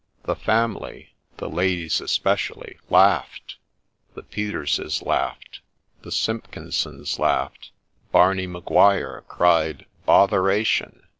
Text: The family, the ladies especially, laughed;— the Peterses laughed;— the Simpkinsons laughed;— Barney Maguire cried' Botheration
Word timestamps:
The 0.23 0.35
family, 0.35 1.13
the 1.37 1.47
ladies 1.47 2.01
especially, 2.01 2.79
laughed;— 2.89 3.57
the 4.15 4.23
Peterses 4.23 5.03
laughed;— 5.05 5.59
the 6.01 6.09
Simpkinsons 6.11 7.19
laughed;— 7.19 7.69
Barney 8.11 8.47
Maguire 8.47 9.23
cried' 9.27 9.85
Botheration 10.07 11.03